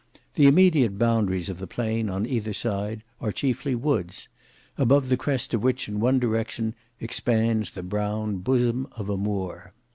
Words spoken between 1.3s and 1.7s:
of the